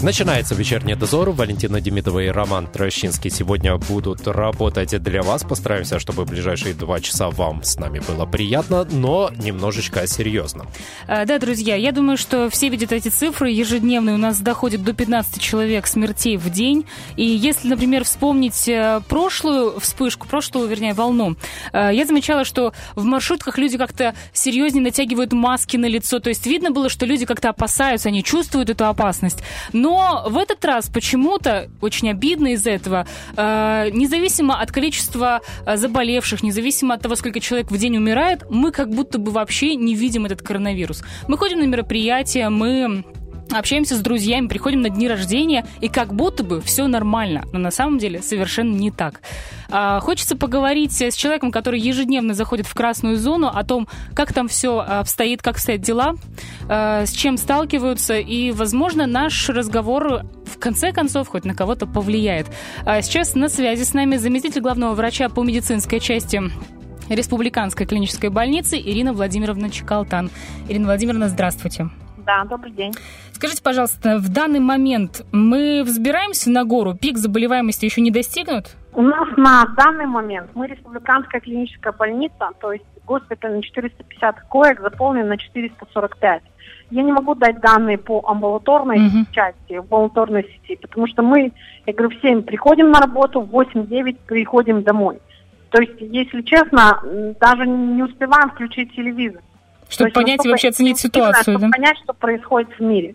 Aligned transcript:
Начинается 0.00 0.54
вечерний 0.54 0.94
дозор. 0.94 1.30
Валентина 1.30 1.80
Демидова 1.80 2.20
и 2.20 2.28
Роман 2.28 2.68
Трощинский 2.68 3.30
сегодня 3.30 3.76
будут 3.78 4.28
работать 4.28 5.02
для 5.02 5.22
вас. 5.22 5.42
Постараемся, 5.42 5.98
чтобы 5.98 6.24
ближайшие 6.24 6.72
два 6.72 7.00
часа 7.00 7.30
вам 7.30 7.64
с 7.64 7.76
нами 7.78 8.00
было 8.06 8.24
приятно, 8.24 8.84
но 8.84 9.32
немножечко 9.36 10.06
серьезно. 10.06 10.66
А, 11.08 11.24
да, 11.24 11.40
друзья, 11.40 11.74
я 11.74 11.90
думаю, 11.90 12.16
что 12.16 12.48
все 12.48 12.68
видят 12.68 12.92
эти 12.92 13.08
цифры. 13.08 13.50
Ежедневные 13.50 14.14
у 14.14 14.18
нас 14.18 14.38
доходит 14.38 14.84
до 14.84 14.92
15 14.92 15.42
человек 15.42 15.88
смертей 15.88 16.36
в 16.36 16.48
день. 16.48 16.86
И 17.16 17.24
если, 17.24 17.66
например, 17.66 18.04
вспомнить 18.04 18.68
э, 18.68 19.00
прошлую 19.08 19.80
вспышку, 19.80 20.28
прошлую, 20.28 20.68
вернее, 20.68 20.94
волну, 20.94 21.34
э, 21.72 21.90
я 21.92 22.06
замечала, 22.06 22.44
что 22.44 22.72
в 22.94 23.02
маршрутках 23.02 23.58
люди 23.58 23.76
как-то 23.76 24.14
серьезнее 24.32 24.84
натягивают 24.84 25.32
маски 25.32 25.76
на 25.76 25.86
лицо. 25.86 26.20
То 26.20 26.28
есть 26.28 26.46
видно 26.46 26.70
было, 26.70 26.88
что 26.88 27.04
люди 27.04 27.26
как-то 27.26 27.48
опасаются, 27.48 28.10
они 28.10 28.22
чувствуют 28.22 28.70
эту 28.70 28.86
опасность. 28.86 29.40
Но 29.72 29.87
но 29.88 30.24
в 30.26 30.36
этот 30.36 30.62
раз 30.66 30.90
почему-то, 30.90 31.70
очень 31.80 32.10
обидно 32.10 32.48
из-за 32.48 32.72
этого, 32.72 33.06
э, 33.36 33.88
независимо 33.90 34.60
от 34.60 34.70
количества 34.70 35.40
э, 35.64 35.76
заболевших, 35.78 36.42
независимо 36.42 36.94
от 36.94 37.00
того, 37.00 37.16
сколько 37.16 37.40
человек 37.40 37.70
в 37.70 37.78
день 37.78 37.96
умирает, 37.96 38.44
мы 38.50 38.70
как 38.70 38.90
будто 38.90 39.18
бы 39.18 39.30
вообще 39.30 39.76
не 39.76 39.94
видим 39.94 40.26
этот 40.26 40.42
коронавирус. 40.42 41.02
Мы 41.26 41.38
ходим 41.38 41.60
на 41.60 41.64
мероприятия, 41.64 42.50
мы 42.50 43.02
общаемся 43.52 43.96
с 43.96 44.00
друзьями, 44.00 44.46
приходим 44.46 44.82
на 44.82 44.90
дни 44.90 45.08
рождения, 45.08 45.66
и 45.80 45.88
как 45.88 46.14
будто 46.14 46.42
бы 46.42 46.60
все 46.60 46.86
нормально, 46.86 47.44
но 47.52 47.58
на 47.58 47.70
самом 47.70 47.98
деле 47.98 48.22
совершенно 48.22 48.74
не 48.74 48.90
так. 48.90 49.20
А, 49.70 50.00
хочется 50.00 50.36
поговорить 50.36 51.00
с 51.00 51.14
человеком, 51.14 51.50
который 51.50 51.80
ежедневно 51.80 52.34
заходит 52.34 52.66
в 52.66 52.74
красную 52.74 53.16
зону, 53.16 53.48
о 53.48 53.64
том, 53.64 53.88
как 54.14 54.32
там 54.32 54.48
все 54.48 54.78
обстоит, 54.78 55.42
как 55.42 55.58
стоят 55.58 55.80
дела, 55.80 56.14
а, 56.68 57.04
с 57.06 57.12
чем 57.12 57.36
сталкиваются, 57.36 58.18
и, 58.18 58.50
возможно, 58.50 59.06
наш 59.06 59.48
разговор 59.48 60.22
в 60.44 60.58
конце 60.58 60.92
концов 60.92 61.28
хоть 61.28 61.44
на 61.44 61.54
кого-то 61.54 61.86
повлияет. 61.86 62.46
А 62.84 63.02
сейчас 63.02 63.34
на 63.34 63.48
связи 63.48 63.82
с 63.82 63.94
нами 63.94 64.16
заместитель 64.16 64.60
главного 64.60 64.94
врача 64.94 65.28
по 65.28 65.42
медицинской 65.42 66.00
части 66.00 66.42
Республиканской 67.08 67.86
клинической 67.86 68.30
больницы 68.30 68.78
Ирина 68.78 69.12
Владимировна 69.12 69.70
Чекалтан. 69.70 70.30
Ирина 70.68 70.86
Владимировна, 70.86 71.28
здравствуйте. 71.28 71.88
Да, 72.28 72.44
добрый 72.44 72.72
день. 72.72 72.92
Скажите, 73.32 73.62
пожалуйста, 73.62 74.18
в 74.18 74.28
данный 74.28 74.60
момент 74.60 75.24
мы 75.32 75.82
взбираемся 75.82 76.50
на 76.50 76.64
гору, 76.64 76.92
пик 76.94 77.16
заболеваемости 77.16 77.86
еще 77.86 78.02
не 78.02 78.10
достигнут? 78.10 78.76
У 78.92 79.00
нас 79.00 79.26
на 79.38 79.64
данный 79.78 80.04
момент 80.04 80.50
мы 80.52 80.66
республиканская 80.66 81.40
клиническая 81.40 81.94
больница, 81.94 82.50
то 82.60 82.72
есть 82.72 82.84
госпиталь 83.06 83.54
на 83.54 83.62
450 83.62 84.42
коек 84.42 84.82
заполнен 84.82 85.26
на 85.26 85.38
445. 85.38 86.42
Я 86.90 87.02
не 87.02 87.12
могу 87.12 87.34
дать 87.34 87.60
данные 87.60 87.96
по 87.96 88.22
амбулаторной 88.26 88.98
uh-huh. 88.98 89.32
части, 89.32 89.78
амбулаторной 89.78 90.42
сети, 90.42 90.76
потому 90.82 91.06
что 91.06 91.22
мы, 91.22 91.52
я 91.86 91.92
говорю, 91.94 92.14
в 92.14 92.20
7 92.20 92.42
приходим 92.42 92.90
на 92.90 93.00
работу, 93.00 93.40
в 93.40 93.50
8-9 93.54 94.18
приходим 94.26 94.82
домой. 94.82 95.18
То 95.70 95.80
есть, 95.80 95.94
если 95.98 96.42
честно, 96.42 97.00
даже 97.40 97.66
не 97.66 98.02
успеваем 98.02 98.50
включить 98.50 98.94
телевизор. 98.94 99.40
Чтобы 99.88 100.10
понять 100.10 100.44
и 100.44 100.48
вообще 100.48 100.68
оценить 100.68 100.98
ситуацию, 100.98 101.58
чтобы 101.58 101.66
да? 101.66 101.68
понять, 101.70 101.98
что 102.02 102.12
происходит 102.12 102.70
в 102.78 102.80
мире. 102.80 103.14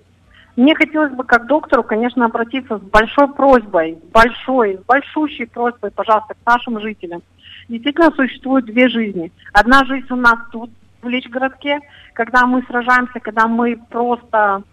Мне 0.56 0.76
хотелось 0.76 1.14
бы 1.14 1.24
как 1.24 1.48
доктору, 1.48 1.84
конечно, 1.84 2.26
обратиться 2.26 2.78
с 2.78 2.82
большой 2.82 3.28
просьбой, 3.34 3.98
большой, 4.12 4.80
большущей 4.88 5.48
просьбой, 5.48 5.90
пожалуйста, 5.92 6.36
к 6.36 6.46
нашим 6.46 6.80
жителям. 6.80 7.24
Действительно 7.70 8.12
существуют 8.12 8.66
две 8.66 8.88
жизни. 8.88 9.32
Одна 9.52 9.84
жизнь 9.86 10.08
у 10.12 10.16
нас 10.16 10.38
тут, 10.52 10.70
в 11.02 11.08
Лечгородке, 11.08 11.80
когда 12.14 12.46
мы 12.46 12.64
сражаемся, 12.64 13.20
когда 13.20 13.48
мы 13.48 13.78
просто, 13.90 14.64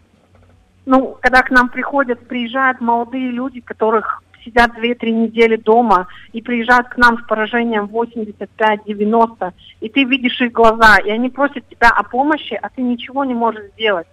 ну, 0.86 1.16
когда 1.20 1.42
к 1.42 1.50
нам 1.50 1.68
приходят, 1.68 2.26
приезжают 2.28 2.80
молодые 2.80 3.30
люди, 3.30 3.60
которых 3.60 4.22
сидят 4.44 4.72
2-3 4.78 5.10
недели 5.10 5.56
дома 5.56 6.08
и 6.32 6.40
приезжают 6.42 6.88
к 6.88 6.96
нам 6.96 7.18
с 7.18 7.26
поражением 7.26 7.86
85-90, 7.86 9.52
и 9.80 9.88
ты 9.88 10.04
видишь 10.04 10.40
их 10.40 10.52
глаза, 10.52 10.98
и 10.98 11.10
они 11.10 11.30
просят 11.30 11.68
тебя 11.68 11.88
о 11.90 12.02
помощи, 12.02 12.58
а 12.60 12.68
ты 12.68 12.82
ничего 12.82 13.24
не 13.24 13.34
можешь 13.34 13.70
сделать. 13.72 14.06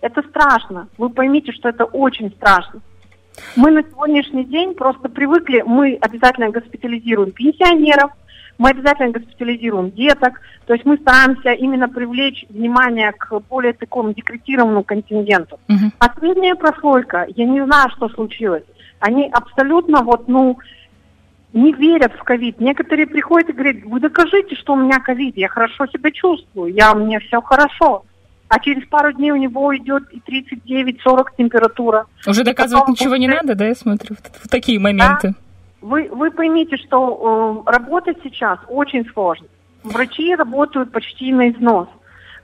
Это 0.00 0.22
страшно. 0.22 0.88
Вы 0.98 1.10
поймите, 1.10 1.52
что 1.52 1.68
это 1.68 1.84
очень 1.84 2.30
страшно. 2.30 2.80
Мы 3.56 3.70
на 3.70 3.82
сегодняшний 3.82 4.44
день 4.44 4.74
просто 4.74 5.08
привыкли, 5.08 5.62
мы 5.66 5.98
обязательно 6.00 6.50
госпитализируем 6.50 7.32
пенсионеров, 7.32 8.10
мы 8.58 8.70
обязательно 8.70 9.10
госпитализируем 9.10 9.90
деток, 9.90 10.40
то 10.66 10.74
есть 10.74 10.84
мы 10.84 10.98
стараемся 10.98 11.52
именно 11.52 11.88
привлечь 11.88 12.44
внимание 12.50 13.12
к 13.12 13.40
более 13.48 13.72
такому 13.72 14.12
декретированному 14.12 14.84
контингенту. 14.84 15.58
Uh-huh. 15.66 15.90
А 15.98 16.12
средняя 16.18 16.54
прослойка, 16.54 17.26
я 17.34 17.46
не 17.46 17.64
знаю, 17.64 17.88
что 17.96 18.10
случилось, 18.10 18.64
они 19.00 19.28
абсолютно 19.32 20.02
вот, 20.02 20.28
ну, 20.28 20.58
не 21.52 21.72
верят 21.72 22.12
в 22.14 22.22
ковид. 22.22 22.60
Некоторые 22.60 23.06
приходят 23.06 23.48
и 23.48 23.52
говорят, 23.52 23.76
вы 23.84 23.98
докажите, 24.00 24.54
что 24.54 24.74
у 24.74 24.76
меня 24.76 25.00
ковид, 25.00 25.36
я 25.36 25.48
хорошо 25.48 25.86
себя 25.86 26.10
чувствую, 26.12 26.72
я, 26.72 26.94
мне 26.94 27.18
все 27.20 27.40
хорошо. 27.40 28.04
А 28.48 28.58
через 28.58 28.86
пару 28.88 29.12
дней 29.12 29.30
у 29.30 29.36
него 29.36 29.76
идет 29.76 30.04
и 30.12 30.18
39-40 30.18 31.24
температура. 31.38 32.06
Уже 32.26 32.42
доказывать 32.42 32.82
потом, 32.82 32.92
ничего 32.94 33.16
не 33.16 33.28
надо, 33.28 33.54
да, 33.54 33.66
я 33.66 33.74
смотрю, 33.74 34.16
в, 34.16 34.44
в 34.44 34.48
такие 34.48 34.78
моменты. 34.80 35.28
Да? 35.28 35.34
Вы, 35.80 36.08
вы 36.10 36.30
поймите, 36.30 36.76
что 36.76 37.64
э, 37.66 37.70
работать 37.70 38.18
сейчас 38.22 38.58
очень 38.68 39.08
сложно. 39.12 39.46
Врачи 39.82 40.34
работают 40.34 40.92
почти 40.92 41.32
на 41.32 41.50
износ. 41.50 41.88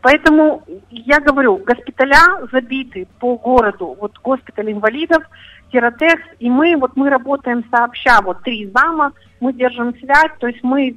Поэтому 0.00 0.62
я 0.90 1.18
говорю, 1.20 1.56
госпиталя 1.56 2.46
забиты 2.52 3.08
по 3.18 3.36
городу. 3.36 3.96
Вот 4.00 4.12
госпиталь 4.22 4.70
инвалидов, 4.70 5.24
Тиротекс, 5.72 6.22
и 6.38 6.48
мы, 6.48 6.76
вот 6.76 6.96
мы 6.96 7.10
работаем 7.10 7.64
сообща, 7.70 8.20
вот 8.22 8.42
три 8.42 8.70
зама, 8.74 9.12
мы 9.40 9.52
держим 9.52 9.96
связь, 9.98 10.32
то 10.38 10.46
есть 10.46 10.62
мы 10.62 10.96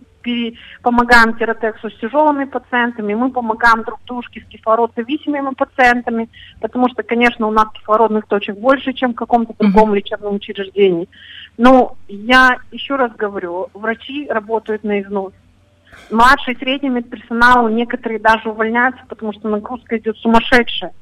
помогаем 0.81 1.37
Тиротексу 1.37 1.89
с 1.89 1.99
тяжелыми 1.99 2.45
пациентами, 2.45 3.13
мы 3.13 3.31
помогаем 3.31 3.83
друг 3.83 3.99
дружке 4.05 4.41
с 4.41 4.45
кислородзависимыми 4.45 5.53
пациентами, 5.55 6.29
потому 6.61 6.89
что, 6.89 7.03
конечно, 7.03 7.47
у 7.47 7.51
нас 7.51 7.67
кислородных 7.73 8.27
точек 8.27 8.57
больше, 8.57 8.93
чем 8.93 9.13
в 9.13 9.15
каком-то 9.15 9.53
другом 9.57 9.95
лечебном 9.95 10.35
учреждении. 10.35 11.07
Но 11.57 11.95
я 12.07 12.57
еще 12.71 12.95
раз 12.95 13.11
говорю, 13.13 13.69
врачи 13.73 14.27
работают 14.29 14.83
на 14.83 15.01
износ. 15.01 15.33
Младший 16.11 16.53
и 16.53 16.57
средний 16.57 16.89
медперсонал, 16.89 17.67
некоторые 17.69 18.19
даже 18.19 18.49
увольняются, 18.49 19.01
потому 19.07 19.33
что 19.33 19.49
нагрузка 19.49 19.97
идет 19.97 20.17
сумасшедшая. 20.17 20.93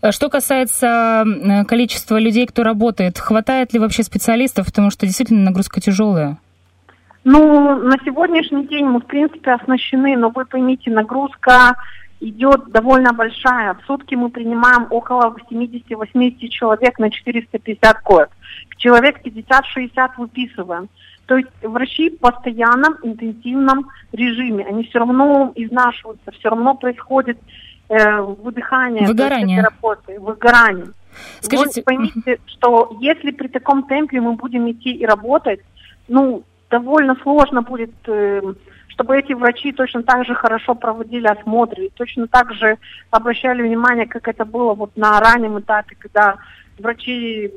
Э, 0.00 0.12
что 0.12 0.28
касается 0.28 1.24
э, 1.26 1.64
количества 1.64 2.18
людей, 2.18 2.46
кто 2.46 2.62
работает, 2.62 3.18
хватает 3.18 3.72
ли 3.72 3.78
вообще 3.78 4.02
специалистов, 4.02 4.66
потому 4.66 4.90
что 4.90 5.06
действительно 5.06 5.44
нагрузка 5.44 5.80
тяжелая? 5.80 6.38
Ну, 7.24 7.76
на 7.76 7.96
сегодняшний 8.04 8.66
день 8.66 8.84
мы, 8.86 9.00
в 9.00 9.06
принципе, 9.06 9.52
оснащены, 9.52 10.16
но 10.16 10.30
вы 10.30 10.44
поймите, 10.44 10.90
нагрузка 10.90 11.76
идет 12.20 12.70
довольно 12.70 13.12
большая. 13.12 13.74
В 13.74 13.86
сутки 13.86 14.14
мы 14.14 14.30
принимаем 14.30 14.86
около 14.90 15.34
70-80 15.50 16.48
человек 16.48 16.98
на 16.98 17.10
450 17.10 18.00
коек. 18.00 18.30
Человек 18.76 19.20
50-60 19.24 20.10
выписываем. 20.18 20.88
То 21.26 21.36
есть 21.36 21.48
врачи 21.62 22.10
в 22.10 22.18
постоянном 22.18 22.96
интенсивном 23.02 23.88
режиме. 24.12 24.64
Они 24.66 24.84
все 24.84 24.98
равно 24.98 25.52
изнашиваются, 25.54 26.30
все 26.32 26.50
равно 26.50 26.74
происходит 26.74 27.38
э, 27.88 28.20
выдыхание, 28.20 29.06
выгорание. 29.06 29.62
работы, 29.62 30.18
выгорание. 30.18 30.88
Скажите... 31.40 31.80
Вы 31.80 31.84
поймите, 31.84 32.38
что 32.46 32.96
если 33.00 33.30
при 33.30 33.48
таком 33.48 33.84
темпе 33.84 34.20
мы 34.20 34.34
будем 34.34 34.70
идти 34.70 34.90
и 34.92 35.06
работать, 35.06 35.60
ну, 36.08 36.42
довольно 36.70 37.16
сложно 37.22 37.62
будет, 37.62 37.92
э, 38.06 38.40
чтобы 38.88 39.18
эти 39.18 39.32
врачи 39.32 39.72
точно 39.72 40.02
так 40.02 40.24
же 40.26 40.34
хорошо 40.34 40.74
проводили 40.74 41.26
осмотры, 41.26 41.90
точно 41.94 42.26
так 42.28 42.52
же 42.54 42.78
обращали 43.10 43.62
внимание, 43.62 44.06
как 44.06 44.28
это 44.28 44.44
было 44.44 44.74
вот 44.74 44.96
на 44.96 45.20
раннем 45.20 45.58
этапе, 45.58 45.96
когда 45.98 46.36
врачи 46.78 47.52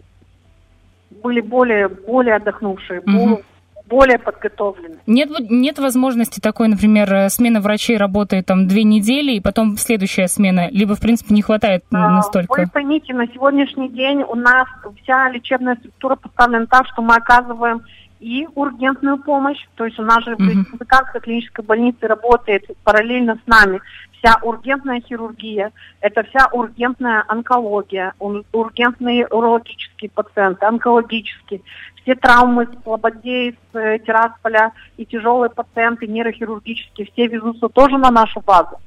были 1.24 1.40
более, 1.40 1.88
более 1.88 2.36
отдохнувшие, 2.36 3.00
угу 3.02 3.42
более 3.88 4.18
подготовлены. 4.18 4.98
Нет, 5.06 5.30
нет 5.50 5.80
возможности 5.80 6.40
такой, 6.40 6.68
например, 6.68 7.14
э, 7.14 7.30
смена 7.30 7.62
врачей 7.62 7.98
работает 7.98 8.46
там 8.46 8.68
две 8.68 8.84
недели, 8.84 9.34
и 9.34 9.40
потом 9.40 9.78
следующая 9.78 10.28
смена, 10.28 10.70
либо, 10.72 10.96
в 10.96 11.00
принципе, 11.00 11.34
не 11.34 11.42
хватает 11.42 11.84
а, 11.92 12.10
настолько? 12.10 12.62
Вы 12.62 12.68
поймите, 12.68 13.14
на 13.14 13.28
сегодняшний 13.28 13.90
день 13.90 14.24
у 14.24 14.36
нас 14.36 14.68
вся 15.04 15.30
лечебная 15.30 15.76
структура 15.76 16.16
поставлена 16.16 16.68
так, 16.68 16.88
что 16.88 17.02
мы 17.02 17.16
оказываем 17.16 17.82
и 18.20 18.48
ургентную 18.56 19.18
помощь, 19.18 19.60
то 19.76 19.86
есть 19.86 20.00
у 20.00 20.04
нас 20.04 20.24
же 20.24 20.36
в 20.36 20.40
Мгм. 20.40 20.50
республиканской 20.62 21.22
клинической 21.22 21.64
больнице 21.64 22.08
работает 22.08 22.64
параллельно 22.84 23.36
с 23.36 23.48
нами 23.48 23.82
вся 24.26 24.40
ургентная 24.42 25.02
хирургия, 25.02 25.72
это 26.02 26.24
вся 26.24 26.48
ургентная 26.52 27.24
онкология, 27.28 28.14
ур- 28.20 28.44
ургентные 28.52 29.28
урологические 29.28 30.10
пациенты, 30.10 30.66
онкологические, 30.66 31.62
все 32.02 32.16
травмы 32.16 32.66
с 32.66 32.84
Слободей, 32.84 33.52
с 33.72 33.78
э, 33.78 34.00
Тирасполя 34.00 34.72
и 34.98 35.06
тяжелые 35.06 35.50
пациенты 35.52 36.08
нейрохирургические, 36.08 37.08
все 37.14 37.28
везутся 37.28 37.70
тоже 37.70 37.98
на 37.98 38.10
нашу 38.10 38.42
базу. 38.42 38.78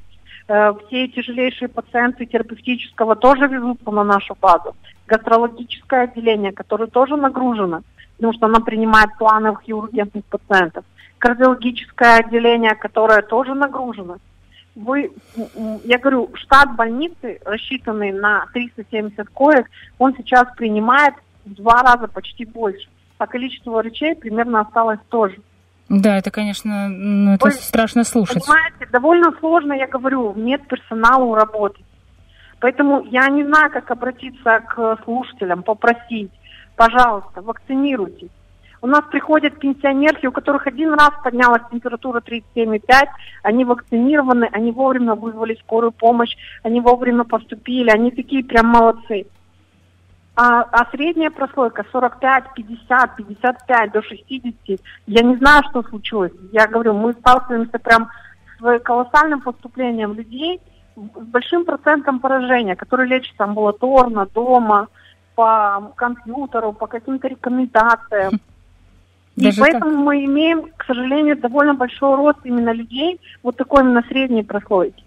Э, 0.48 0.72
Все 0.86 1.06
тяжелейшие 1.08 1.68
пациенты 1.68 2.26
терапевтического 2.26 3.14
тоже 3.14 3.46
везутся 3.46 3.90
на 3.92 4.02
нашу 4.02 4.36
базу. 4.40 4.74
Гастрологическое 5.06 6.04
отделение, 6.04 6.52
которое 6.52 6.88
тоже 6.88 7.16
нагружено, 7.16 7.82
потому 8.16 8.32
что 8.32 8.46
оно 8.46 8.60
принимает 8.60 9.10
плановых 9.18 9.62
и 9.68 9.72
ургентных 9.72 10.24
пациентов. 10.24 10.84
Кардиологическое 11.18 12.18
отделение, 12.18 12.74
которое 12.74 13.22
тоже 13.22 13.54
нагружено. 13.54 14.16
Вы, 14.78 15.10
я 15.84 15.98
говорю, 15.98 16.30
штат 16.34 16.76
больницы, 16.76 17.40
рассчитанный 17.44 18.12
на 18.12 18.46
370 18.52 19.28
коек, 19.30 19.66
он 19.98 20.14
сейчас 20.16 20.46
принимает 20.56 21.14
в 21.44 21.54
два 21.54 21.82
раза 21.82 22.06
почти 22.06 22.44
больше. 22.44 22.88
А 23.18 23.26
количество 23.26 23.72
врачей 23.72 24.14
примерно 24.14 24.60
осталось 24.60 25.00
тоже. 25.08 25.36
Да, 25.88 26.16
это, 26.16 26.30
конечно, 26.30 26.88
ну, 26.88 27.34
это 27.34 27.46
Ой, 27.46 27.52
страшно 27.52 28.04
слушать. 28.04 28.46
Понимаете, 28.46 28.86
довольно 28.92 29.32
сложно, 29.40 29.72
я 29.72 29.88
говорю, 29.88 30.32
медперсоналу 30.34 31.34
работать. 31.34 31.84
Поэтому 32.60 33.04
я 33.10 33.28
не 33.28 33.44
знаю, 33.44 33.72
как 33.72 33.90
обратиться 33.90 34.60
к 34.60 34.98
слушателям, 35.04 35.64
попросить, 35.64 36.30
пожалуйста, 36.76 37.42
вакцинируйтесь. 37.42 38.30
У 38.80 38.86
нас 38.86 39.02
приходят 39.10 39.58
пенсионерки, 39.58 40.26
у 40.26 40.32
которых 40.32 40.66
один 40.66 40.94
раз 40.94 41.10
поднялась 41.22 41.62
температура 41.70 42.20
37,5, 42.20 42.80
они 43.42 43.64
вакцинированы, 43.64 44.48
они 44.52 44.70
вовремя 44.70 45.14
вызвали 45.14 45.56
скорую 45.56 45.92
помощь, 45.92 46.36
они 46.62 46.80
вовремя 46.80 47.24
поступили, 47.24 47.90
они 47.90 48.10
такие 48.10 48.44
прям 48.44 48.66
молодцы. 48.66 49.26
А, 50.36 50.62
а 50.62 50.88
средняя 50.92 51.30
прослойка 51.30 51.84
45, 51.90 52.54
50, 52.54 53.16
55 53.16 53.92
до 53.92 54.02
60, 54.02 54.80
я 55.08 55.22
не 55.22 55.36
знаю, 55.36 55.64
что 55.68 55.82
случилось. 55.82 56.32
Я 56.52 56.68
говорю, 56.68 56.94
мы 56.94 57.12
сталкиваемся 57.14 57.80
прям 57.80 58.08
с 58.60 58.78
колоссальным 58.80 59.40
поступлением 59.40 60.14
людей, 60.14 60.60
с 60.94 61.24
большим 61.26 61.64
процентом 61.64 62.20
поражения, 62.20 62.76
которые 62.76 63.08
лечатся 63.08 63.44
амбулаторно, 63.44 64.26
дома, 64.26 64.86
по 65.34 65.92
компьютеру, 65.96 66.72
по 66.72 66.86
каким-то 66.86 67.26
рекомендациям. 67.26 68.40
И 69.38 69.44
Даже 69.44 69.60
поэтому 69.60 69.96
мы 69.96 70.24
имеем, 70.24 70.64
к 70.76 70.84
сожалению, 70.84 71.36
довольно 71.36 71.74
большой 71.74 72.16
рост 72.16 72.38
именно 72.44 72.72
людей, 72.72 73.20
вот 73.42 73.56
такой 73.56 73.82
именно 73.82 74.02
средней 74.08 74.42
прослойки. 74.42 75.04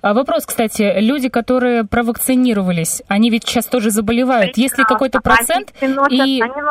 А 0.00 0.14
вопрос, 0.14 0.46
кстати, 0.46 1.00
люди, 1.00 1.28
которые 1.28 1.84
провакцинировались, 1.84 3.02
они 3.08 3.30
ведь 3.30 3.44
сейчас 3.44 3.66
тоже 3.66 3.90
заболевают. 3.90 4.56
Есть 4.56 4.78
ли 4.78 4.84
какой-то 4.84 5.20
процент? 5.20 5.72
Они, 5.80 5.92
переносят- 5.92 6.12
И 6.12 6.40
они, 6.40 6.62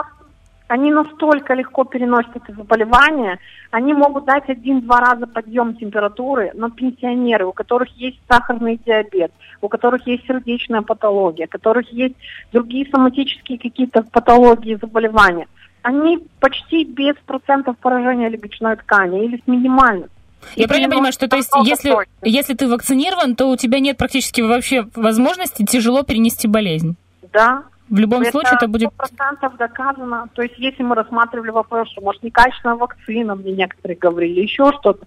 они 0.67 0.91
настолько 0.91 1.53
легко 1.53 1.83
переносят 1.83 2.35
это 2.35 2.51
заболевание, 2.53 3.37
они 3.71 3.93
могут 3.93 4.25
дать 4.25 4.49
один-два 4.49 4.99
раза 5.01 5.27
подъем 5.27 5.75
температуры, 5.75 6.51
но 6.55 6.69
пенсионеры, 6.69 7.45
у 7.45 7.51
которых 7.51 7.89
есть 7.97 8.17
сахарный 8.27 8.79
диабет, 8.83 9.31
у 9.61 9.67
которых 9.67 10.07
есть 10.07 10.25
сердечная 10.25 10.81
патология, 10.81 11.45
у 11.45 11.49
которых 11.49 11.91
есть 11.91 12.15
другие 12.51 12.87
соматические 12.89 13.59
какие-то 13.59 14.01
патологии, 14.01 14.79
заболевания, 14.81 15.47
они 15.85 16.17
почти 16.39 16.83
без 16.83 17.15
процентов 17.27 17.77
поражения 17.77 18.27
легочной 18.27 18.75
ткани 18.75 19.23
или 19.25 19.37
с 19.37 19.47
минимальным. 19.47 20.09
я 20.55 20.65
И 20.65 20.67
правильно 20.67 20.89
понимаю, 20.89 21.13
что 21.13 21.27
то 21.27 21.35
есть, 21.35 21.51
если, 21.63 21.95
если 22.23 22.55
ты 22.55 22.67
вакцинирован, 22.67 23.35
то 23.35 23.45
у 23.51 23.55
тебя 23.55 23.79
нет 23.79 23.95
практически 23.95 24.41
вообще 24.41 24.87
возможности 24.95 25.63
тяжело 25.63 26.01
перенести 26.01 26.47
болезнь. 26.47 26.95
Да, 27.31 27.65
В 27.87 27.99
любом 27.99 28.25
случае 28.25 28.53
это 28.55 28.67
будет... 28.67 28.91
процентов 28.93 29.57
доказано. 29.57 30.27
То 30.33 30.41
есть, 30.41 30.55
если 30.57 30.81
мы 30.81 30.95
рассматривали 30.95 31.51
вопрос, 31.51 31.87
что, 31.91 32.01
может, 32.01 32.23
некачественная 32.23 32.77
вакцина, 32.77 33.35
мне 33.35 33.51
некоторые 33.51 33.95
говорили, 33.95 34.41
еще 34.41 34.71
что-то, 34.79 35.05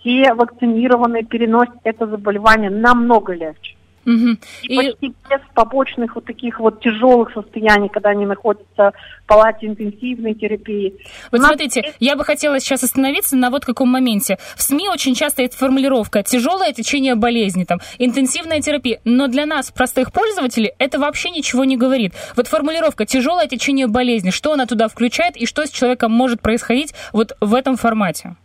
все 0.00 0.34
вакцинированные 0.34 1.22
переносят 1.22 1.76
это 1.84 2.08
заболевание 2.08 2.70
намного 2.70 3.32
легче. 3.32 3.75
И, 4.06 4.38
И 4.62 4.76
почти 4.76 5.08
без 5.08 5.40
побочных 5.54 6.14
вот 6.14 6.24
таких 6.24 6.60
вот 6.60 6.80
тяжелых 6.80 7.32
состояний, 7.32 7.88
когда 7.88 8.10
они 8.10 8.24
находятся 8.24 8.92
в 9.24 9.26
палате 9.26 9.66
интенсивной 9.66 10.34
терапии. 10.34 10.94
Вот 11.32 11.40
нас 11.40 11.48
смотрите, 11.48 11.80
есть- 11.84 11.96
я 11.98 12.14
бы 12.14 12.24
хотела 12.24 12.60
сейчас 12.60 12.84
остановиться 12.84 13.36
на 13.36 13.50
вот 13.50 13.64
каком 13.64 13.88
моменте. 13.88 14.38
В 14.56 14.62
СМИ 14.62 14.88
очень 14.88 15.14
часто 15.14 15.42
есть 15.42 15.54
формулировка 15.54 16.22
«тяжелое 16.22 16.72
течение 16.72 17.16
болезни», 17.16 17.64
там, 17.64 17.80
«интенсивная 17.98 18.60
терапия». 18.60 19.00
Но 19.04 19.26
для 19.26 19.44
нас, 19.44 19.72
простых 19.72 20.12
пользователей, 20.12 20.72
это 20.78 21.00
вообще 21.00 21.30
ничего 21.30 21.64
не 21.64 21.76
говорит. 21.76 22.12
Вот 22.36 22.46
формулировка 22.46 23.06
«тяжелое 23.06 23.48
течение 23.48 23.88
болезни», 23.88 24.30
что 24.30 24.52
она 24.52 24.66
туда 24.66 24.86
включает 24.88 25.36
и 25.36 25.46
что 25.46 25.66
с 25.66 25.70
человеком 25.70 26.12
может 26.12 26.40
происходить 26.40 26.94
вот 27.12 27.36
в 27.40 27.54
этом 27.54 27.76
формате? 27.76 28.36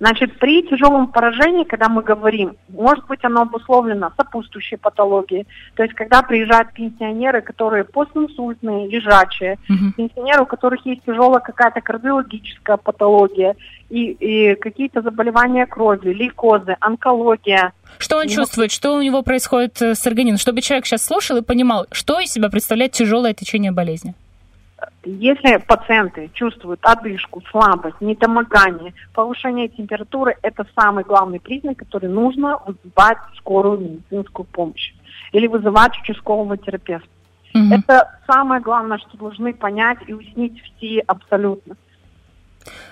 Значит, 0.00 0.38
при 0.38 0.62
тяжелом 0.62 1.08
поражении, 1.08 1.64
когда 1.64 1.88
мы 1.88 2.02
говорим, 2.02 2.56
может 2.68 3.04
быть 3.06 3.24
оно 3.24 3.42
обусловлено 3.42 4.12
сопутствующей 4.16 4.76
патологией. 4.78 5.46
То 5.74 5.82
есть, 5.82 5.94
когда 5.94 6.22
приезжают 6.22 6.72
пенсионеры, 6.72 7.40
которые 7.42 7.82
постинсультные, 7.84 8.88
лежачие, 8.88 9.58
Мгм. 9.68 9.92
пенсионеры, 9.96 10.42
у 10.42 10.46
которых 10.46 10.86
есть 10.86 11.04
тяжелая 11.04 11.40
какая-то 11.40 11.80
кардиологическая 11.80 12.76
патология 12.76 13.56
и, 13.90 14.10
и 14.12 14.54
какие-то 14.54 15.02
заболевания 15.02 15.66
крови, 15.66 16.10
лейкозы, 16.10 16.76
онкология. 16.80 17.72
Что 17.98 18.18
он 18.18 18.24
Ну, 18.26 18.30
чувствует, 18.30 18.70
что 18.70 18.92
у 18.96 19.02
него 19.02 19.22
происходит 19.22 19.82
э, 19.82 19.94
с 19.96 20.06
организмом, 20.06 20.38
чтобы 20.38 20.60
человек 20.60 20.86
сейчас 20.86 21.04
слушал 21.04 21.38
и 21.38 21.42
понимал, 21.42 21.86
что 21.90 22.20
из 22.20 22.30
себя 22.30 22.48
представляет 22.50 22.92
тяжелое 22.92 23.34
течение 23.34 23.72
болезни. 23.72 24.14
Если 25.16 25.56
пациенты 25.66 26.30
чувствуют 26.34 26.80
одышку, 26.82 27.42
слабость, 27.50 28.00
недомогание, 28.00 28.92
повышение 29.14 29.68
температуры, 29.68 30.36
это 30.42 30.66
самый 30.78 31.02
главный 31.02 31.40
признак, 31.40 31.78
который 31.78 32.10
нужно 32.10 32.58
вызывать 32.66 33.18
скорую 33.38 33.78
медицинскую 33.78 34.44
помощь 34.44 34.92
или 35.32 35.46
вызывать 35.46 35.98
участкового 35.98 36.58
терапевта. 36.58 37.08
Мгм. 37.54 37.72
Это 37.72 38.20
самое 38.26 38.60
главное, 38.60 38.98
что 38.98 39.16
должны 39.16 39.54
понять 39.54 39.98
и 40.06 40.12
уяснить 40.12 40.62
все 40.62 41.00
абсолютно. 41.00 41.76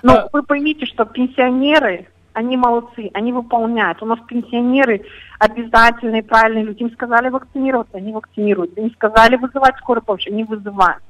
Но 0.03 0.15
А- 0.15 0.29
вы 0.33 0.43
поймите, 0.43 0.87
что 0.87 1.05
пенсионеры, 1.05 2.07
они 2.33 2.57
молодцы, 2.57 3.11
они 3.13 3.35
выполняют. 3.35 4.03
У 4.03 4.07
нас 4.07 4.19
пенсионеры 4.27 5.05
обязательные, 5.39 6.23
правильные 6.23 6.65
люди. 6.65 6.83
Им 6.83 6.91
сказали 6.93 7.29
вакцинироваться, 7.29 7.99
они 7.99 8.13
вакцинируют. 8.13 8.77
Им 8.79 8.91
сказали 8.93 9.37
вызывать 9.37 9.77
скорую 9.77 10.03
помощь, 10.03 10.27
они 10.27 10.45
вызывают. 10.45 11.03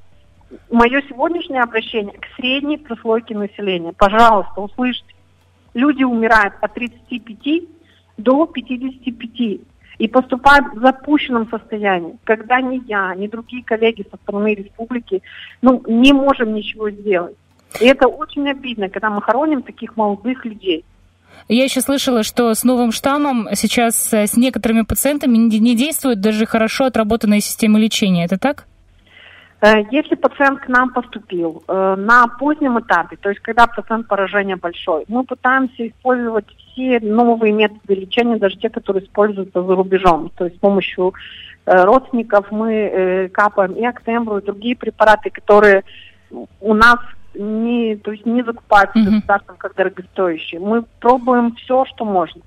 Мое 0.70 1.02
сегодняшнее 1.08 1.62
обращение 1.62 2.14
к 2.14 2.26
средней 2.36 2.78
прослойке 2.78 3.36
населения. 3.36 3.92
Пожалуйста, 3.92 4.60
услышьте. 4.60 5.14
Люди 5.74 6.04
умирают 6.04 6.54
от 6.60 6.74
35 6.74 7.64
до 8.16 8.46
55 8.46 9.60
и 9.98 10.08
поступают 10.08 10.74
в 10.74 10.80
запущенном 10.80 11.48
состоянии, 11.48 12.16
когда 12.24 12.60
ни 12.60 12.82
я, 12.86 13.14
ни 13.14 13.26
другие 13.26 13.64
коллеги 13.64 14.06
со 14.10 14.16
стороны 14.18 14.54
республики 14.54 15.22
ну, 15.62 15.82
не 15.86 16.12
можем 16.12 16.54
ничего 16.54 16.90
сделать. 16.90 17.36
И 17.80 17.86
это 17.86 18.08
очень 18.08 18.48
обидно, 18.48 18.88
когда 18.88 19.10
мы 19.10 19.20
хороним 19.20 19.62
таких 19.62 19.96
молодых 19.96 20.44
людей. 20.44 20.84
Я 21.48 21.64
еще 21.64 21.80
слышала, 21.80 22.22
что 22.22 22.54
с 22.54 22.64
новым 22.64 22.92
штаммом 22.92 23.48
сейчас 23.54 24.12
э, 24.12 24.26
с 24.26 24.36
некоторыми 24.36 24.82
пациентами 24.82 25.36
не 25.36 25.76
действуют 25.76 26.20
даже 26.20 26.46
хорошо 26.46 26.86
отработанные 26.86 27.40
системы 27.40 27.78
лечения. 27.78 28.24
Это 28.24 28.38
так? 28.38 28.66
Э, 29.60 29.82
Если 29.90 30.14
пациент 30.14 30.60
к 30.60 30.68
нам 30.68 30.92
поступил 30.92 31.62
э, 31.66 31.94
на 31.96 32.28
позднем 32.28 32.78
этапе, 32.78 33.16
то 33.16 33.30
есть 33.30 33.40
когда 33.40 33.66
процент 33.66 34.06
поражения 34.06 34.56
большой, 34.56 35.04
мы 35.08 35.24
пытаемся 35.24 35.88
использовать 35.88 36.46
все 36.72 37.00
новые 37.00 37.52
методы 37.52 37.94
лечения, 37.94 38.36
даже 38.36 38.56
те, 38.56 38.68
которые 38.68 39.04
используются 39.04 39.62
за 39.62 39.74
рубежом. 39.74 40.30
То 40.36 40.44
есть 40.44 40.56
с 40.56 40.60
помощью 40.60 41.14
э, 41.64 41.84
родственников 41.84 42.50
мы 42.50 43.30
капаем 43.32 43.72
и 43.72 43.84
актембру, 43.84 44.38
и 44.38 44.44
другие 44.44 44.76
препараты, 44.76 45.30
которые 45.30 45.84
у 46.60 46.74
нас 46.74 46.98
не, 47.34 47.96
то 47.96 48.12
есть 48.12 48.26
не 48.26 48.42
закупаются 48.42 48.98
Мгм. 48.98 49.16
государством 49.16 49.56
как 49.58 49.74
дорогостоящие. 49.74 50.60
Мы 50.60 50.84
пробуем 51.00 51.54
все, 51.56 51.84
что 51.86 52.04
можно. 52.04 52.42